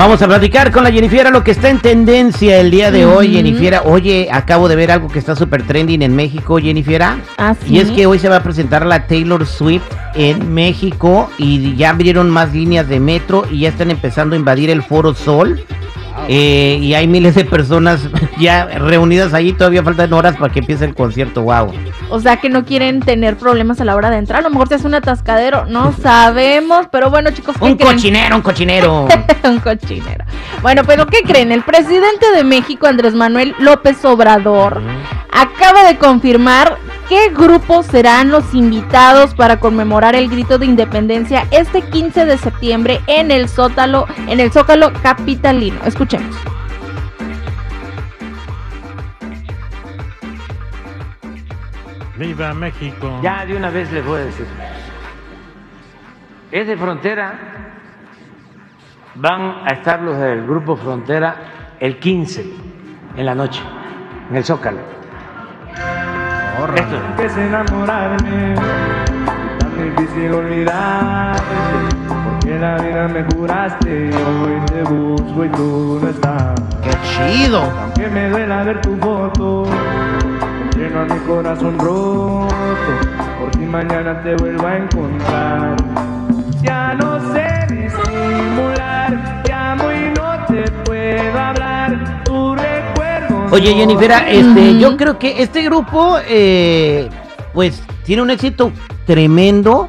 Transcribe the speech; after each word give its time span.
Vamos 0.00 0.22
a 0.22 0.26
platicar 0.26 0.72
con 0.72 0.82
la 0.82 0.90
Jennifiera 0.90 1.30
lo 1.30 1.44
que 1.44 1.50
está 1.50 1.68
en 1.68 1.78
tendencia 1.78 2.58
el 2.58 2.70
día 2.70 2.90
de 2.90 3.04
hoy, 3.04 3.34
Jennifiera. 3.34 3.82
Oye, 3.82 4.30
acabo 4.32 4.66
de 4.66 4.74
ver 4.74 4.90
algo 4.90 5.08
que 5.08 5.18
está 5.18 5.36
súper 5.36 5.66
trending 5.66 6.00
en 6.00 6.16
México, 6.16 6.56
Jennifiera. 6.56 7.18
¿Ah, 7.36 7.54
sí? 7.54 7.74
Y 7.74 7.80
es 7.80 7.90
que 7.90 8.06
hoy 8.06 8.18
se 8.18 8.30
va 8.30 8.36
a 8.36 8.42
presentar 8.42 8.86
la 8.86 9.06
Taylor 9.06 9.46
Swift 9.46 9.84
en 10.14 10.54
México 10.54 11.28
y 11.36 11.76
ya 11.76 11.90
abrieron 11.90 12.30
más 12.30 12.54
líneas 12.54 12.88
de 12.88 12.98
metro 12.98 13.44
y 13.50 13.60
ya 13.60 13.68
están 13.68 13.90
empezando 13.90 14.34
a 14.34 14.38
invadir 14.38 14.70
el 14.70 14.82
Foro 14.82 15.12
Sol. 15.12 15.62
Eh, 16.28 16.78
y 16.80 16.94
hay 16.94 17.06
miles 17.06 17.34
de 17.34 17.44
personas 17.44 18.08
ya 18.38 18.66
reunidas 18.66 19.34
ahí, 19.34 19.52
todavía 19.52 19.82
faltan 19.82 20.12
horas 20.12 20.36
para 20.36 20.52
que 20.52 20.60
empiece 20.60 20.84
el 20.84 20.94
concierto, 20.94 21.42
wow. 21.42 21.72
O 22.10 22.20
sea 22.20 22.36
que 22.38 22.48
no 22.48 22.64
quieren 22.64 23.00
tener 23.00 23.36
problemas 23.36 23.80
a 23.80 23.84
la 23.84 23.94
hora 23.94 24.10
de 24.10 24.18
entrar. 24.18 24.40
A 24.40 24.42
lo 24.42 24.50
mejor 24.50 24.68
se 24.68 24.74
hace 24.74 24.86
un 24.86 24.94
atascadero. 24.94 25.66
No 25.66 25.92
sabemos. 25.92 26.86
Pero 26.90 27.10
bueno, 27.10 27.30
chicos, 27.30 27.56
¿qué 27.58 27.64
Un 27.64 27.76
creen? 27.76 27.92
cochinero, 27.94 28.36
un 28.36 28.42
cochinero. 28.42 29.08
un 29.44 29.58
cochinero. 29.60 30.24
Bueno, 30.62 30.82
pero 30.86 31.06
¿qué 31.06 31.22
creen? 31.22 31.52
El 31.52 31.62
presidente 31.62 32.26
de 32.34 32.42
México, 32.44 32.86
Andrés 32.86 33.14
Manuel 33.14 33.54
López 33.58 34.04
Obrador, 34.04 34.82
acaba 35.32 35.84
de 35.84 35.96
confirmar 35.98 36.76
qué 37.10 37.28
grupos 37.30 37.86
serán 37.86 38.30
los 38.30 38.54
invitados 38.54 39.34
para 39.34 39.58
conmemorar 39.58 40.14
el 40.14 40.30
grito 40.30 40.58
de 40.58 40.66
independencia 40.66 41.44
este 41.50 41.82
15 41.82 42.24
de 42.24 42.38
septiembre 42.38 43.00
en 43.08 43.32
el 43.32 43.48
Zócalo, 43.48 44.06
en 44.28 44.38
el 44.38 44.52
Zócalo 44.52 44.92
capitalino. 45.02 45.80
Escuchemos. 45.84 46.36
¡Viva 52.16 52.54
México! 52.54 53.18
Ya 53.24 53.44
de 53.44 53.56
una 53.56 53.70
vez 53.70 53.90
les 53.90 54.06
voy 54.06 54.20
a 54.20 54.24
decir. 54.26 54.46
Es 56.52 56.68
de 56.68 56.76
frontera. 56.76 57.56
Van 59.16 59.62
a 59.64 59.72
estar 59.72 60.00
los 60.00 60.16
del 60.16 60.46
grupo 60.46 60.76
Frontera 60.76 61.74
el 61.80 61.98
15 61.98 62.44
en 63.16 63.26
la 63.26 63.34
noche, 63.34 63.60
en 64.30 64.36
el 64.36 64.44
Zócalo. 64.44 64.99
Esto 66.60 66.76
es. 66.76 67.16
que 67.16 67.24
es 67.24 67.36
enamorarme, 67.38 68.54
tan 69.58 69.96
difícil 69.96 70.34
olvidarte, 70.34 71.40
porque 72.24 72.58
la 72.58 72.76
vida 72.76 73.08
me 73.08 73.24
juraste, 73.34 74.10
hoy 74.14 74.60
te 74.66 74.82
busco 74.82 75.44
y 75.46 75.48
tú 75.48 75.98
no 76.02 76.08
estás. 76.10 76.60
¡Qué 76.82 76.90
chido! 77.02 77.62
Aunque 77.80 78.08
me 78.08 78.28
duela 78.28 78.62
ver 78.64 78.80
tu 78.82 78.94
foto, 78.96 79.64
lleno 80.76 81.00
a 81.00 81.04
mi 81.06 81.18
corazón 81.20 81.78
roto, 81.78 82.48
por 83.40 83.54
si 83.54 83.64
mañana 83.64 84.20
te 84.22 84.36
vuelvo 84.36 84.66
a 84.66 84.76
encontrar. 84.76 85.76
Oye, 93.50 93.74
Jennifer, 93.74 94.12
este, 94.28 94.78
yo 94.78 94.96
creo 94.96 95.18
que 95.18 95.42
este 95.42 95.62
grupo, 95.62 96.18
eh, 96.28 97.08
pues, 97.52 97.82
tiene 98.04 98.22
un 98.22 98.30
éxito 98.30 98.72
tremendo. 99.06 99.88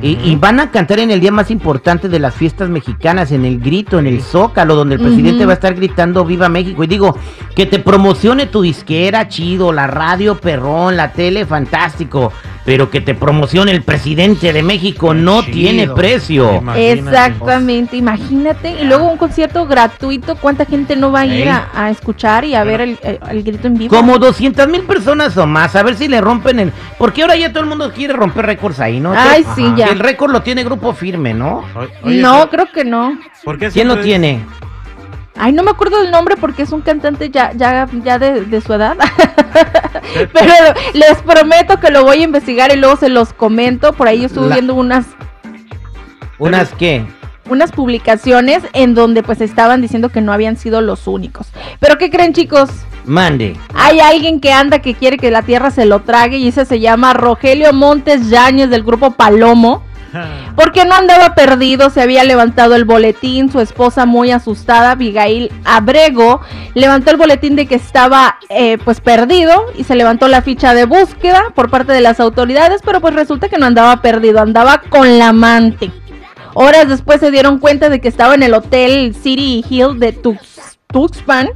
Y, 0.00 0.18
y 0.24 0.36
van 0.36 0.58
a 0.58 0.70
cantar 0.70 1.00
en 1.00 1.10
el 1.10 1.20
día 1.20 1.30
más 1.30 1.50
importante 1.50 2.08
de 2.08 2.18
las 2.18 2.34
fiestas 2.34 2.70
mexicanas, 2.70 3.30
en 3.30 3.44
el 3.44 3.60
grito, 3.60 3.98
en 3.98 4.06
el 4.06 4.22
zócalo, 4.22 4.74
donde 4.74 4.94
el 4.94 5.02
presidente 5.02 5.44
va 5.44 5.52
a 5.52 5.54
estar 5.54 5.74
gritando 5.74 6.24
Viva 6.24 6.48
México. 6.48 6.82
Y 6.82 6.86
digo, 6.86 7.16
que 7.54 7.66
te 7.66 7.78
promocione 7.78 8.46
tu 8.46 8.62
disquera, 8.62 9.28
chido, 9.28 9.72
la 9.72 9.86
radio, 9.86 10.36
perrón, 10.38 10.96
la 10.96 11.12
tele, 11.12 11.44
fantástico. 11.46 12.32
Pero 12.64 12.90
que 12.90 13.00
te 13.00 13.16
promocione 13.16 13.72
el 13.72 13.82
presidente 13.82 14.52
de 14.52 14.62
México 14.62 15.14
no 15.14 15.42
Chido. 15.42 15.52
tiene 15.52 15.88
precio. 15.88 16.58
Imagínate. 16.58 16.92
Exactamente, 16.92 17.96
imagínate. 17.96 18.80
Y 18.80 18.84
luego 18.84 19.10
un 19.10 19.16
concierto 19.18 19.66
gratuito, 19.66 20.36
¿cuánta 20.36 20.64
gente 20.64 20.94
no 20.94 21.10
va 21.10 21.20
a 21.22 21.26
ir 21.26 21.48
a, 21.48 21.68
a 21.74 21.90
escuchar 21.90 22.44
y 22.44 22.54
a 22.54 22.62
ver 22.62 22.80
el, 22.82 22.98
el- 23.02 23.18
el 23.30 23.42
grito 23.42 23.66
en 23.66 23.74
vivo? 23.74 23.96
Como 23.96 24.16
200 24.16 24.68
mil 24.68 24.82
personas 24.82 25.36
o 25.36 25.44
más, 25.44 25.74
a 25.74 25.82
ver 25.82 25.96
si 25.96 26.06
le 26.06 26.20
rompen 26.20 26.60
el... 26.60 26.72
Porque 26.98 27.22
ahora 27.22 27.34
ya 27.34 27.50
todo 27.50 27.64
el 27.64 27.68
mundo 27.68 27.90
quiere 27.92 28.12
romper 28.14 28.46
récords 28.46 28.78
ahí, 28.78 29.00
¿no? 29.00 29.12
Ay, 29.12 29.44
sí, 29.56 29.64
Ajá. 29.64 29.76
ya. 29.76 29.86
El 29.88 29.98
récord 29.98 30.30
lo 30.30 30.42
tiene 30.42 30.62
Grupo 30.62 30.92
Firme, 30.92 31.34
¿no? 31.34 31.64
O- 31.74 32.06
oye, 32.06 32.20
no, 32.22 32.48
pero- 32.48 32.50
creo 32.68 32.72
que 32.72 32.84
no. 32.88 33.18
¿por 33.42 33.58
qué 33.58 33.70
¿Quién 33.70 33.88
lo 33.88 33.98
tiene? 33.98 34.44
Ay, 35.36 35.52
no 35.52 35.62
me 35.62 35.70
acuerdo 35.70 36.00
del 36.02 36.10
nombre 36.10 36.36
porque 36.36 36.62
es 36.62 36.72
un 36.72 36.82
cantante 36.82 37.30
ya, 37.30 37.52
ya, 37.54 37.88
ya 38.04 38.18
de, 38.18 38.42
de 38.44 38.60
su 38.60 38.72
edad. 38.74 38.96
Pero 40.32 40.54
les 40.94 41.22
prometo 41.22 41.80
que 41.80 41.90
lo 41.90 42.04
voy 42.04 42.18
a 42.20 42.24
investigar 42.24 42.70
y 42.72 42.78
luego 42.78 42.96
se 42.96 43.08
los 43.08 43.32
comento. 43.32 43.92
Por 43.94 44.08
ahí 44.08 44.20
yo 44.20 44.26
estuve 44.26 44.48
La- 44.48 44.56
viendo 44.56 44.74
unas, 44.74 45.06
¿Unas 46.38 46.70
qué? 46.74 47.04
unas 47.48 47.72
publicaciones 47.72 48.62
en 48.72 48.94
donde 48.94 49.22
pues 49.22 49.40
estaban 49.40 49.80
diciendo 49.82 50.08
que 50.10 50.20
no 50.20 50.32
habían 50.32 50.56
sido 50.56 50.80
los 50.80 51.06
únicos. 51.06 51.48
Pero 51.80 51.98
¿qué 51.98 52.10
creen 52.10 52.32
chicos? 52.32 52.70
Mande. 53.04 53.56
Hay 53.74 54.00
alguien 54.00 54.38
que 54.40 54.52
anda 54.52 54.78
que 54.80 54.94
quiere 54.94 55.18
que 55.18 55.30
la 55.30 55.42
tierra 55.42 55.70
se 55.70 55.86
lo 55.86 56.00
trague 56.02 56.36
y 56.38 56.48
ese 56.48 56.64
se 56.64 56.78
llama 56.78 57.14
Rogelio 57.14 57.72
Montes 57.72 58.28
Yáñez 58.30 58.70
del 58.70 58.82
grupo 58.84 59.12
Palomo. 59.12 59.82
Porque 60.56 60.84
no 60.84 60.94
andaba 60.94 61.34
perdido, 61.34 61.90
se 61.90 62.02
había 62.02 62.24
levantado 62.24 62.74
el 62.74 62.84
boletín, 62.84 63.50
su 63.50 63.60
esposa 63.60 64.06
muy 64.06 64.30
asustada, 64.30 64.92
Abigail 64.92 65.50
Abrego, 65.64 66.40
levantó 66.74 67.10
el 67.10 67.16
boletín 67.16 67.56
de 67.56 67.66
que 67.66 67.74
estaba 67.74 68.38
eh, 68.48 68.78
pues 68.84 69.00
perdido 69.00 69.64
y 69.76 69.84
se 69.84 69.94
levantó 69.94 70.28
la 70.28 70.42
ficha 70.42 70.74
de 70.74 70.84
búsqueda 70.84 71.42
por 71.54 71.70
parte 71.70 71.92
de 71.92 72.00
las 72.00 72.20
autoridades, 72.20 72.82
pero 72.84 73.00
pues 73.00 73.14
resulta 73.14 73.48
que 73.48 73.58
no 73.58 73.66
andaba 73.66 74.02
perdido, 74.02 74.40
andaba 74.40 74.82
con 74.88 75.18
la 75.18 75.28
amante. 75.28 75.90
Horas 76.54 76.88
después 76.88 77.20
se 77.20 77.30
dieron 77.30 77.58
cuenta 77.58 77.88
de 77.88 78.00
que 78.00 78.08
estaba 78.08 78.34
en 78.34 78.42
el 78.42 78.52
hotel 78.54 79.14
City 79.14 79.64
Hill 79.68 79.98
de 79.98 80.14
Tux- 80.14 80.76
Tuxpan 80.88 81.48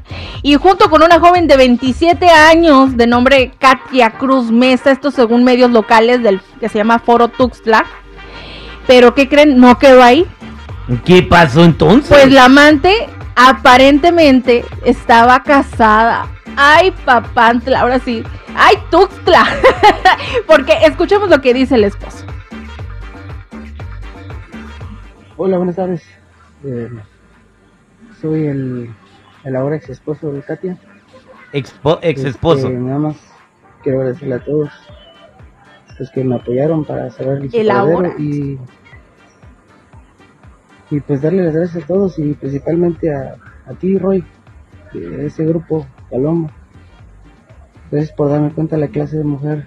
y 0.43 0.55
junto 0.55 0.89
con 0.89 1.03
una 1.03 1.21
joven 1.21 1.47
de 1.47 1.59
27 1.59 2.31
años 2.31 2.97
de 2.97 3.07
nombre 3.07 3.53
Katia 3.59 4.13
Cruz 4.13 4.51
Mesa, 4.51 4.91
esto 4.91 5.11
según 5.11 5.45
medios 5.45 5.71
locales 5.71 6.23
del 6.23 6.41
que 6.59 6.71
se 6.71 6.79
llama 6.79 6.99
Foro 6.99 7.29
Tuxtla. 7.29 7.85
Pero 8.87 9.15
¿qué 9.15 9.29
creen? 9.29 9.59
No 9.59 9.79
quedó 9.79 10.03
ahí. 10.03 10.27
¿Qué 11.05 11.23
pasó 11.23 11.65
entonces? 11.65 12.09
Pues 12.09 12.31
la 12.33 12.45
amante 12.45 12.93
aparentemente 13.35 14.65
estaba 14.85 15.43
casada. 15.43 16.27
Ay, 16.57 16.93
papantla, 17.05 17.81
ahora 17.81 17.99
sí. 17.99 18.23
Ay, 18.55 18.77
Tuxtla. 18.91 19.45
Porque 20.47 20.73
escuchemos 20.85 21.29
lo 21.29 21.41
que 21.41 21.53
dice 21.53 21.75
el 21.75 21.85
esposo. 21.85 22.25
Hola, 25.37 25.59
buenas 25.59 25.77
tardes. 25.77 26.03
Eh, 26.65 26.89
soy 28.23 28.47
el, 28.47 28.95
el 29.45 29.57
ahora 29.57 29.77
ex 29.77 29.91
esposo 29.91 30.33
de 30.33 30.41
Katia. 30.43 30.79
Expo- 31.53 31.99
ex 32.03 32.25
esposo. 32.25 32.69
Este, 32.69 32.79
nada 32.79 32.99
más 32.99 33.17
quiero 33.83 33.99
agradecerle 34.01 34.35
a 34.37 34.45
todos 34.45 34.71
los 35.99 36.11
que 36.11 36.25
me 36.25 36.37
apoyaron 36.37 36.85
para 36.85 37.11
saber 37.11 37.49
El 37.53 37.71
ahora. 37.71 38.13
y 38.19 38.59
y 40.91 41.01
pues 41.01 41.21
darle 41.23 41.45
las 41.45 41.55
gracias 41.55 41.83
a 41.85 41.87
todos 41.87 42.19
y 42.19 42.35
principalmente 42.35 43.13
a, 43.13 43.37
a 43.67 43.75
ti 43.75 43.99
Roy 43.99 44.25
de 44.93 45.27
ese 45.27 45.45
grupo 45.45 45.87
Palomo 46.11 46.51
gracias 47.91 48.13
por 48.17 48.31
darme 48.31 48.53
cuenta 48.53 48.77
de 48.77 48.83
la 48.83 48.89
clase 48.89 49.19
de 49.19 49.25
mujer 49.25 49.67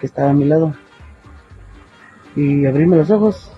que 0.00 0.06
estaba 0.06 0.30
a 0.30 0.34
mi 0.34 0.44
lado 0.44 0.74
y 2.34 2.64
abrirme 2.64 2.96
los 2.96 3.10
ojos 3.10 3.52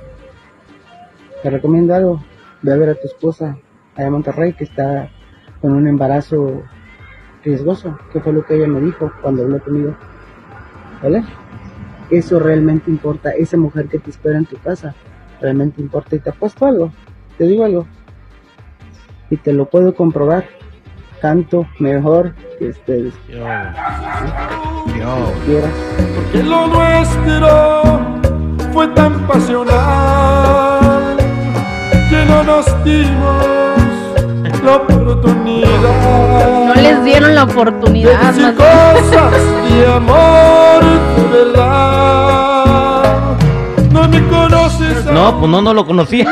te 1.42 1.50
recomiendo 1.50 1.94
algo 1.94 2.25
ve 2.62 2.72
a 2.72 2.76
ver 2.76 2.90
a 2.90 2.94
tu 2.94 3.06
esposa 3.06 3.56
allá 3.94 4.06
en 4.06 4.12
Monterrey 4.12 4.52
que 4.54 4.64
está 4.64 5.08
con 5.60 5.72
un 5.72 5.86
embarazo 5.86 6.62
riesgoso 7.44 7.96
que 8.12 8.20
fue 8.20 8.32
lo 8.32 8.44
que 8.44 8.56
ella 8.56 8.66
me 8.66 8.81
dijo 8.81 9.12
cuando 9.22 9.44
habló 9.44 9.62
conmigo 9.62 9.94
¿vale? 11.02 11.22
Eso 12.11 12.39
realmente 12.39 12.91
importa 12.91 13.31
esa 13.31 13.56
mujer 13.56 13.87
que 13.89 13.99
te 13.99 14.11
espera 14.11 14.39
en 14.39 14.45
tu 14.47 14.56
casa 14.59 14.95
realmente 15.41 15.81
importa 15.81 16.17
y 16.17 16.19
te 16.21 16.31
apuesto 16.31 16.67
algo 16.67 16.93
te 17.39 17.47
digo 17.47 17.65
algo 17.65 17.87
y 19.31 19.37
te 19.37 19.53
lo 19.53 19.67
puedo 19.67 19.95
comprobar 19.95 20.45
canto 21.21 21.67
mejor 21.79 22.35
que 22.59 22.69
ustedes 22.69 23.15
Yo- 23.29 23.45
lo 26.43 26.67
nuestro 26.67 27.93
fue 28.73 28.89
tan 28.89 29.27
pasional 29.27 31.17
que 32.11 32.25
no 32.27 32.43
nos 32.43 32.67
dimos 32.85 33.45
la 34.65 34.77
oportunidad. 34.77 36.67
No 36.67 36.75
les 36.75 37.05
dieron 37.05 37.35
la 37.35 37.45
oportunidad. 37.45 38.19
de 38.21 38.27
decir 38.27 38.43
más 38.43 38.56
bien. 38.56 38.67
cosas 39.03 39.33
de 39.71 39.87
amor 39.93 40.83
de 41.33 41.45
No, 45.14 45.38
pues 45.38 45.50
no, 45.50 45.62
no 45.62 45.72
lo 45.72 45.87
conocía. 45.87 46.26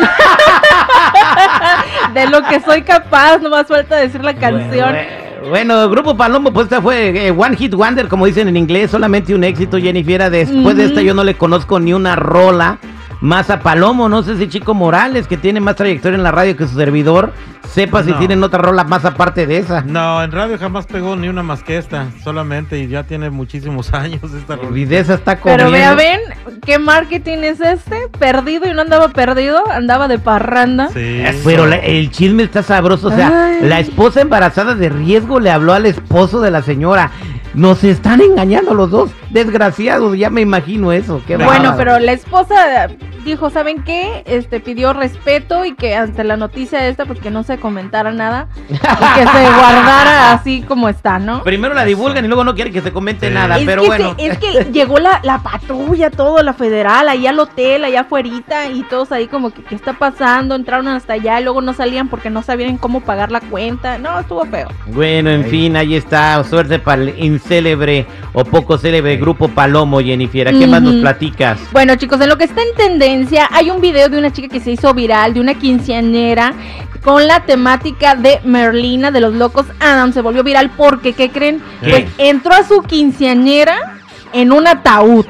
De 2.15 2.27
lo 2.27 2.43
que 2.43 2.61
soy 2.61 2.83
capaz, 2.83 3.39
no 3.39 3.49
más 3.49 3.69
falta 3.69 3.97
decir 3.97 4.23
la 4.25 4.35
canción. 4.35 4.93
Bueno, 4.93 5.49
bueno, 5.49 5.89
Grupo 5.89 6.17
Palomo, 6.17 6.53
pues 6.53 6.65
esta 6.65 6.83
fue 6.83 7.27
eh, 7.27 7.31
One 7.31 7.57
Hit 7.57 7.75
Wonder, 7.75 8.09
como 8.09 8.27
dicen 8.27 8.49
en 8.49 8.57
inglés, 8.57 8.91
solamente 8.91 9.33
un 9.35 9.45
éxito, 9.45 9.79
Jennifer. 9.79 10.29
Después 10.31 10.77
de 10.77 10.87
esta 10.87 11.01
yo 11.01 11.15
no 11.15 11.23
le 11.25 11.37
conozco 11.37 11.81
ni 11.81 11.93
una 11.93 12.17
rola 12.17 12.79
más 13.23 13.49
a 13.49 13.61
Palomo. 13.61 14.11
No 14.11 14.23
sé 14.23 14.37
si 14.37 14.49
Chico 14.49 14.75
Morales, 14.75 15.27
que 15.27 15.39
tiene 15.39 15.61
más 15.61 15.77
trayectoria 15.77 16.17
en 16.17 16.23
la 16.23 16.31
radio 16.33 16.55
que 16.57 16.67
su 16.67 16.77
servidor, 16.77 17.33
sepa 17.71 18.03
si 18.03 18.13
tienen 18.15 18.43
otra 18.45 18.59
rola 18.61 18.85
más 18.85 19.07
aparte 19.07 19.47
de 19.47 19.57
esa. 19.57 19.81
No, 19.81 20.23
en 20.23 20.31
radio 20.31 20.59
jamás 20.59 20.85
pegó 20.87 21.17
ni 21.17 21.29
una 21.29 21.43
más 21.43 21.63
que 21.63 21.79
esta, 21.79 22.09
solamente, 22.23 22.79
y 22.79 22.89
ya 22.89 23.05
tiene 23.05 23.31
muchísimos 23.31 23.95
años 23.95 24.21
esta 24.35 24.57
rolita. 24.57 24.79
Y 24.79 24.85
de 24.85 24.99
esa 24.99 25.15
está 25.15 25.39
corriendo. 25.41 25.73
Pero 25.73 25.73
vea, 25.73 25.95
ven, 25.95 26.21
¿qué 26.67 26.79
marketing 26.79 27.39
es 27.39 27.61
este? 27.61 27.97
Perdido 28.19 28.69
y 28.69 28.75
no 28.75 28.83
andaba 28.83 29.09
perdido, 29.09 29.63
andaba 29.71 30.07
de 30.09 30.19
parranda. 30.19 30.89
Sí. 30.89 31.23
Pero 31.45 31.67
la- 31.67 31.77
el 31.77 32.11
chisme 32.11 32.43
está 32.43 32.63
sabroso, 32.63 33.09
o 33.09 33.13
sea, 33.13 33.47
Ay. 33.61 33.67
la 33.69 33.81
esposa 33.81 34.21
embarazada 34.21 34.75
de 34.75 34.89
riesgo 34.91 35.41
le 35.41 35.51
habló 35.51 35.73
al 35.73 35.87
esposo 35.87 36.41
de 36.43 36.51
la 36.51 36.61
señora. 36.63 37.11
Nos 37.55 37.85
están 37.85 38.21
engañando 38.23 38.73
los 38.75 38.91
dos, 38.91 39.11
desgraciados, 39.31 40.17
ya 40.17 40.31
me 40.31 40.41
imagino 40.41 40.91
eso. 40.91 41.21
Qué 41.27 41.37
Bueno, 41.37 41.51
bárbaro. 41.71 41.77
pero 41.77 41.99
la 41.99 42.13
esposa 42.13 42.89
dijo, 43.25 43.51
¿saben 43.51 43.83
qué? 43.85 44.23
Este 44.27 44.61
pidió 44.61 44.93
respeto 44.93 45.65
y 45.65 45.75
que 45.75 45.95
ante 45.95 46.25
la 46.25 46.37
noticia 46.37 46.87
esta, 46.89 47.05
pues 47.05 47.21
que 47.21 47.31
no 47.31 47.43
se 47.43 47.59
comentara 47.59 48.13
nada 48.13 48.49
y 48.69 48.75
que 48.75 49.27
se 49.27 49.43
guardara 49.57 50.33
así 50.33 50.63
como 50.63 50.89
está, 50.89 51.19
¿no? 51.19 51.43
Primero 51.43 51.75
la 51.75 51.85
divulgan 51.85 52.25
y 52.25 52.29
luego 52.29 52.45
no 52.45 52.55
quieren 52.55 52.73
que 52.73 52.81
se 52.81 52.93
comente 52.93 53.29
Sí. 53.29 53.35
nada, 53.35 53.59
es, 53.59 53.65
pero 53.67 53.83
que 53.83 53.89
bueno. 53.89 54.15
se- 54.19 54.27
es 54.27 54.39
que 54.39 54.65
llegó 54.73 54.99
la, 54.99 55.21
la 55.23 55.39
patrulla, 55.43 56.11
todo, 56.11 56.43
la 56.43 56.53
federal, 56.55 57.09
ahí 57.09 57.27
al 57.27 57.39
hotel, 57.39 57.85
allá 57.85 58.01
afuerita, 58.03 58.67
y 58.69 58.83
todos 58.85 59.13
ahí 59.13 59.27
como 59.29 59.51
que, 59.51 59.63
¿qué 59.63 59.75
está 59.75 59.93
pasando? 59.93 60.55
Entraron 60.55 60.89
hasta 60.89 61.13
allá 61.15 61.41
y 61.41 61.45
luego 61.45 61.61
no 61.61 61.73
salían 61.73 62.09
porque 62.09 62.31
no 62.31 62.43
sabían 62.43 62.77
cómo 62.79 63.01
pagar 63.01 63.31
la 63.31 63.41
cuenta. 63.41 63.99
No, 63.99 64.19
estuvo 64.21 64.45
feo. 64.47 64.69
Bueno, 64.89 65.31
en 65.31 65.45
fin, 65.47 65.77
ahí 65.77 65.95
está. 65.95 66.43
Suerte 66.45 66.79
para 66.79 67.03
el 67.03 67.15
incélebre 67.19 68.07
o 68.33 68.45
poco 68.45 68.79
célebre 68.79 69.17
grupo 69.17 69.49
Palomo, 69.49 70.01
Jennifer. 70.01 70.51
¿Qué 70.51 70.67
más 70.67 70.83
nos 70.83 70.95
platicas? 70.97 71.59
Bueno, 71.73 71.95
chicos, 71.97 72.21
en 72.21 72.29
lo 72.29 72.37
que 72.39 72.45
está 72.45 72.63
en 72.63 72.75
tendencia, 72.77 73.12
hay 73.51 73.71
un 73.71 73.81
video 73.81 74.09
de 74.09 74.19
una 74.19 74.33
chica 74.33 74.49
que 74.49 74.61
se 74.61 74.71
hizo 74.71 74.95
viral, 74.95 75.35
de 75.35 75.41
una 75.41 75.55
quinceañera, 75.55 76.55
con 77.03 77.27
la 77.27 77.41
temática 77.41 78.15
de 78.15 78.41
Merlina 78.45 79.11
de 79.11 79.21
los 79.21 79.35
Locos 79.35 79.67
Adam. 79.81 80.13
Se 80.13 80.21
volvió 80.21 80.43
viral 80.43 80.71
porque, 80.71 81.13
¿qué 81.13 81.31
creen? 81.31 81.63
¿Qué? 81.83 81.91
Pues 81.91 82.05
entró 82.19 82.55
a 82.55 82.65
su 82.65 82.83
quinceañera 82.83 83.99
en 84.33 84.53
un 84.53 84.67
ataúd. 84.67 85.27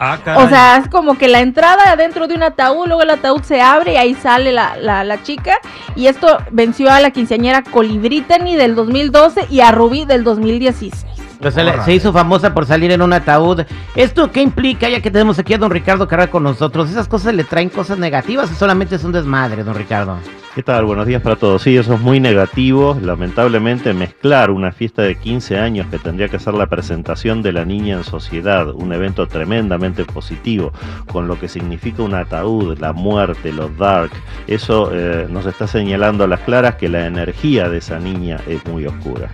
Ah. 0.00 0.18
O 0.36 0.48
sea, 0.48 0.76
es 0.76 0.88
como 0.88 1.18
que 1.18 1.26
la 1.26 1.40
entrada 1.40 1.90
adentro 1.90 2.28
de 2.28 2.34
un 2.34 2.42
ataúd, 2.44 2.86
luego 2.86 3.02
el 3.02 3.10
ataúd 3.10 3.42
se 3.42 3.60
abre 3.60 3.94
y 3.94 3.96
ahí 3.96 4.14
sale 4.14 4.52
la, 4.52 4.76
la, 4.76 5.02
la 5.02 5.22
chica. 5.22 5.58
Y 5.96 6.06
esto 6.06 6.38
venció 6.50 6.90
a 6.90 7.00
la 7.00 7.10
quinceañera 7.10 7.62
Colibritani 7.62 8.54
del 8.54 8.74
2012 8.76 9.46
y 9.50 9.60
a 9.60 9.72
Rubí 9.72 10.04
del 10.04 10.22
2016. 10.22 11.17
Le- 11.64 11.84
se 11.84 11.94
hizo 11.94 12.12
famosa 12.12 12.52
por 12.52 12.66
salir 12.66 12.90
en 12.90 13.00
un 13.02 13.12
ataúd. 13.12 13.62
¿Esto 13.94 14.30
qué 14.32 14.42
implica? 14.42 14.88
Ya 14.88 15.00
que 15.00 15.10
tenemos 15.10 15.38
aquí 15.38 15.54
a 15.54 15.58
don 15.58 15.70
Ricardo 15.70 16.08
Carrera 16.08 16.30
con 16.30 16.42
nosotros, 16.42 16.90
¿esas 16.90 17.06
cosas 17.08 17.34
le 17.34 17.44
traen 17.44 17.68
cosas 17.68 17.98
negativas 17.98 18.50
o 18.50 18.54
solamente 18.54 18.96
es 18.96 19.04
un 19.04 19.12
desmadre, 19.12 19.62
don 19.64 19.74
Ricardo? 19.74 20.16
¿Qué 20.54 20.62
tal? 20.64 20.86
Buenos 20.86 21.06
días 21.06 21.22
para 21.22 21.36
todos. 21.36 21.62
Sí, 21.62 21.76
eso 21.76 21.94
es 21.94 22.00
muy 22.00 22.18
negativo. 22.18 22.98
Lamentablemente 23.00 23.92
mezclar 23.92 24.50
una 24.50 24.72
fiesta 24.72 25.02
de 25.02 25.14
15 25.14 25.56
años 25.58 25.86
que 25.88 25.98
tendría 25.98 26.28
que 26.28 26.40
ser 26.40 26.54
la 26.54 26.66
presentación 26.66 27.42
de 27.42 27.52
la 27.52 27.64
niña 27.64 27.98
en 27.98 28.02
sociedad, 28.02 28.68
un 28.74 28.92
evento 28.92 29.28
tremendamente 29.28 30.04
positivo, 30.04 30.72
con 31.12 31.28
lo 31.28 31.38
que 31.38 31.46
significa 31.46 32.02
un 32.02 32.14
ataúd, 32.14 32.76
la 32.80 32.92
muerte, 32.92 33.52
los 33.52 33.76
dark, 33.78 34.10
eso 34.48 34.90
eh, 34.92 35.26
nos 35.30 35.46
está 35.46 35.68
señalando 35.68 36.24
a 36.24 36.26
las 36.26 36.40
claras 36.40 36.74
que 36.74 36.88
la 36.88 37.06
energía 37.06 37.68
de 37.68 37.78
esa 37.78 38.00
niña 38.00 38.40
es 38.48 38.64
muy 38.66 38.84
oscura. 38.86 39.28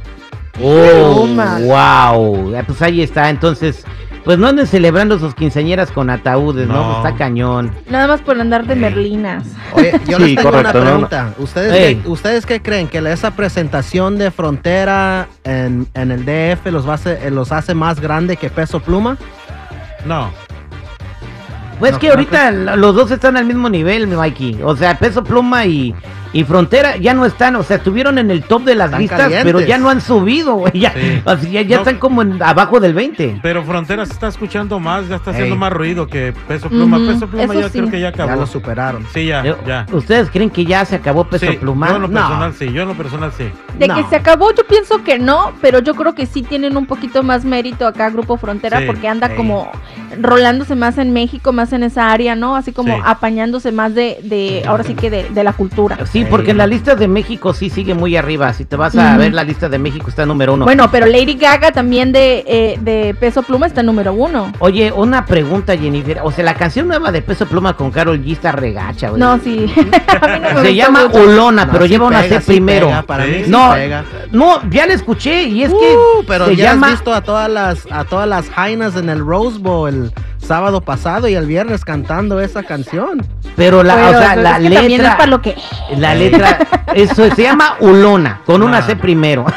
Oh, 0.62 1.26
Toma. 1.26 1.58
wow. 1.60 2.54
Pues 2.66 2.80
ahí 2.82 3.02
está, 3.02 3.28
entonces, 3.30 3.84
pues 4.24 4.38
no 4.38 4.46
anden 4.46 4.66
celebrando 4.66 5.18
sus 5.18 5.34
quinceañeras 5.34 5.90
con 5.90 6.10
ataúdes, 6.10 6.68
¿no? 6.68 6.74
No. 6.74 6.84
Pues 6.84 6.96
está 6.98 7.18
cañón. 7.18 7.72
Nada 7.88 8.06
más 8.06 8.20
por 8.22 8.40
andar 8.40 8.66
de 8.66 8.76
merlinas. 8.76 9.44
Oye, 9.72 10.00
yo 10.06 10.16
Sí, 10.18 10.24
les 10.24 10.36
tengo 10.36 10.50
correcto, 10.50 10.78
una 10.80 10.84
¿no? 10.84 10.90
pregunta. 11.08 11.34
¿Ustedes, 11.38 11.72
qué, 12.02 12.08
¿Ustedes 12.08 12.46
qué 12.46 12.62
creen? 12.62 12.88
¿Que 12.88 12.98
esa 13.12 13.32
presentación 13.32 14.16
de 14.16 14.30
frontera 14.30 15.28
en, 15.44 15.86
en 15.94 16.10
el 16.12 16.24
DF 16.24 16.66
los, 16.72 16.88
va 16.88 16.94
a 16.94 17.30
los 17.30 17.52
hace 17.52 17.74
más 17.74 18.00
grande 18.00 18.36
que 18.36 18.48
Peso 18.48 18.80
Pluma? 18.80 19.18
No. 20.06 20.30
Pues 21.78 21.92
No, 21.92 21.98
que 21.98 22.10
ahorita 22.10 22.50
los 22.52 22.94
dos 22.94 23.10
están 23.10 23.36
al 23.36 23.44
mismo 23.44 23.68
nivel, 23.68 24.06
mi 24.06 24.16
Mikey. 24.16 24.60
O 24.62 24.76
sea, 24.76 24.96
Peso 24.98 25.24
Pluma 25.24 25.66
y, 25.66 25.94
y 26.34 26.44
Frontera 26.44 26.96
ya 26.98 27.14
no 27.14 27.24
están, 27.24 27.56
o 27.56 27.62
sea, 27.62 27.78
estuvieron 27.78 28.18
en 28.18 28.30
el 28.30 28.42
top 28.42 28.64
de 28.64 28.74
las 28.74 28.86
Están 28.88 29.00
listas, 29.00 29.18
calientes. 29.20 29.44
pero 29.44 29.60
ya 29.66 29.78
no 29.78 29.88
han 29.88 30.02
subido, 30.02 30.54
güey. 30.56 30.72
Ya, 30.78 30.92
Sí. 30.92 31.22
o 31.24 31.36
sea, 31.38 31.50
ya, 31.50 31.62
ya 31.62 31.76
No. 31.76 31.82
están 31.82 31.98
como 31.98 32.20
en- 32.22 32.42
abajo 32.42 32.80
del 32.80 32.92
20. 32.92 33.38
Pero 33.42 33.62
Frontera 33.64 34.04
se 34.04 34.12
está 34.12 34.28
escuchando 34.28 34.78
más, 34.78 35.08
ya 35.08 35.16
está 35.16 35.30
haciendo 35.30 35.56
más 35.56 35.72
ruido 35.72 36.06
que 36.06 36.34
Peso 36.46 36.68
Pluma. 36.68 36.98
Peso 36.98 37.26
Pluma 37.26 37.44
eso 37.44 37.54
ya 37.60 37.68
sí. 37.70 37.78
creo 37.78 37.90
que 37.90 38.00
ya 38.00 38.08
acabó. 38.08 38.28
Ya 38.30 38.36
lo 38.36 38.46
superaron. 38.46 39.06
Sí, 39.14 39.26
ya, 39.26 39.42
ya. 39.66 39.86
¿Ustedes 39.92 40.28
creen 40.30 40.50
que 40.50 40.64
ya 40.66 40.84
se 40.84 40.96
acabó 40.96 41.24
Peso 41.24 41.46
Sí, 41.50 41.56
Pluma? 41.56 41.88
Yo 41.88 41.96
en 41.96 42.02
lo 42.02 42.08
No. 42.08 42.20
personal 42.20 42.52
sí, 42.54 42.72
yo 42.72 42.82
en 42.82 42.88
lo 42.88 42.94
personal 42.94 43.32
sí. 43.32 43.44
De 43.78 43.86
No. 43.88 43.94
que 43.94 44.02
se 44.10 44.16
acabó, 44.16 44.52
yo 44.52 44.64
pienso 44.66 45.02
que 45.04 45.18
no, 45.18 45.52
pero 45.62 45.78
yo 45.78 45.94
creo 45.94 46.14
que 46.14 46.26
sí 46.26 46.42
tienen 46.42 46.76
un 46.76 46.86
poquito 46.86 47.22
más 47.22 47.44
mérito 47.44 47.86
acá 47.86 48.10
Grupo 48.10 48.36
Frontera 48.36 48.80
Sí. 48.80 48.86
porque 48.86 49.06
anda 49.08 49.28
Ey. 49.28 49.36
como 49.36 49.70
rolándose 50.20 50.74
más 50.74 50.98
en 50.98 51.12
México, 51.12 51.52
más 51.52 51.72
en 51.72 51.82
esa 51.82 52.10
área, 52.10 52.34
¿no? 52.36 52.56
Así 52.56 52.72
como 52.72 52.94
Sí. 52.96 53.02
apañándose 53.04 53.72
más 53.72 53.94
de, 53.94 54.18
de 54.22 54.62
ahora 54.66 54.84
sí 54.84 54.94
que 54.94 55.10
de, 55.10 55.28
de 55.30 55.44
la 55.44 55.52
cultura. 55.52 55.98
Sí, 56.06 56.23
porque 56.30 56.50
en 56.52 56.58
la 56.58 56.66
lista 56.66 56.94
de 56.94 57.08
México 57.08 57.52
sí 57.54 57.70
sigue 57.70 57.94
muy 57.94 58.16
arriba. 58.16 58.52
Si 58.52 58.64
te 58.64 58.76
vas 58.76 58.96
a 58.96 59.16
ver 59.16 59.32
la 59.34 59.44
lista 59.44 59.68
de 59.68 59.78
México, 59.78 60.06
está 60.08 60.26
número 60.26 60.54
uno. 60.54 60.64
Bueno, 60.64 60.90
pero 60.90 61.06
Lady 61.06 61.34
Gaga 61.34 61.72
también 61.72 62.12
de, 62.12 62.44
eh, 62.46 62.78
de 62.80 63.14
Peso 63.18 63.42
Pluma 63.42 63.66
está 63.66 63.82
número 63.82 64.12
uno. 64.12 64.52
Oye, 64.58 64.92
una 64.92 65.24
pregunta, 65.26 65.76
Jennifer. 65.76 66.20
O 66.22 66.30
sea, 66.30 66.44
la 66.44 66.54
canción 66.54 66.88
nueva 66.88 67.10
de 67.12 67.22
Peso 67.22 67.46
Pluma 67.46 67.74
con 67.76 67.90
Carol 67.90 68.22
G 68.22 68.32
está 68.32 68.52
regacha, 68.52 69.10
güey. 69.10 69.20
No, 69.20 69.38
sí. 69.38 69.66
No 70.54 70.62
Se 70.62 70.74
llama 70.74 71.06
mucho. 71.06 71.22
Ulona, 71.22 71.64
No, 71.64 71.72
pero 71.72 71.84
sí 71.84 71.90
lleva 71.90 72.06
una 72.06 72.20
pega, 72.22 72.36
C 72.40 72.46
sí 72.46 72.52
primero. 72.52 72.86
pega, 72.88 73.02
para 73.02 73.24
Sí. 73.24 73.30
mí 73.30 73.44
sí 73.44 73.50
no, 73.50 73.72
pega. 73.72 74.04
no, 74.32 74.70
ya 74.70 74.86
la 74.86 74.94
escuché 74.94 75.44
y 75.44 75.62
es 75.64 75.70
que 75.70 75.76
Uh, 75.96 76.24
pero 76.26 76.46
se 76.46 76.56
ya 76.56 76.72
llama 76.72 76.86
has 76.88 76.92
visto 76.94 77.12
a 77.14 77.20
todas 77.22 77.50
las 77.50 77.86
a 77.90 78.04
todas 78.04 78.28
las 78.28 78.48
jainas 78.50 78.96
en 78.96 79.08
el 79.08 79.20
Rose 79.20 79.58
Bowl 79.58 79.88
el 79.88 80.12
sábado 80.44 80.80
pasado 80.80 81.26
y 81.28 81.34
el 81.34 81.46
viernes 81.46 81.84
cantando 81.84 82.40
esa 82.40 82.62
canción. 82.62 83.26
pero 83.56 83.82
la, 83.82 83.94
Pero, 83.96 84.08
o 84.08 84.20
sea, 84.20 84.36
la 84.36 84.50
es 84.50 84.56
que 84.56 84.62
también 84.70 84.82
es 84.82 84.90
letra 84.98 85.16
para 85.16 85.26
lo 85.30 85.42
que 85.42 85.56
la 85.96 86.14
letra 86.14 86.58
eso 86.94 87.28
se 87.34 87.42
llama 87.42 87.76
Ulona 87.80 88.40
con 88.46 88.62
una. 88.62 88.82
C 88.82 88.96
primero. 88.96 89.44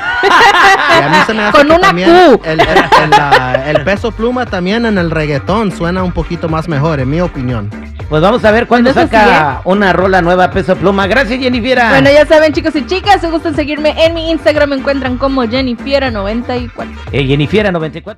Y 0.99 1.03
a 1.03 1.09
mí 1.09 1.17
se 1.27 1.33
me 1.33 1.43
hace 1.43 1.57
Con 1.57 1.67
una 1.71 1.79
también 1.79 2.09
Q. 2.09 2.41
El, 2.43 2.59
el- 2.59 2.67
el, 2.69 3.09
la- 3.11 3.63
el 3.69 3.83
peso 3.83 4.11
pluma 4.11 4.45
también 4.47 4.85
en 4.85 4.97
el 4.97 5.11
reggaetón 5.11 5.71
suena 5.71 6.01
un 6.01 6.11
poquito 6.11 6.49
más 6.49 6.67
mejor, 6.67 6.99
en 6.99 7.09
mi 7.09 7.21
opinión. 7.21 7.69
Pues 8.09 8.21
vamos 8.21 8.43
a 8.45 8.51
ver 8.51 8.67
cuándo 8.67 8.89
sí, 8.91 8.95
saca 8.95 9.61
una 9.65 9.91
rola 9.93 10.21
nueva 10.21 10.49
Peso 10.49 10.75
Pluma. 10.77 11.07
Gracias, 11.07 11.39
Jennifer. 11.39 11.77
Bueno, 11.89 12.09
ya 12.09 12.25
saben, 12.25 12.53
chicos 12.53 12.73
y 12.77 12.85
chicas, 12.85 13.19
si 13.21 13.27
gustan 13.27 13.53
seguirme 13.53 13.93
en 14.05 14.13
mi 14.13 14.31
Instagram, 14.31 14.69
me 14.69 14.75
encuentran 14.77 15.17
como 15.17 15.43
Jennifiera94. 15.43 16.87
Eh, 17.11 17.25
Jennifer 17.27 17.71
94 17.71 18.15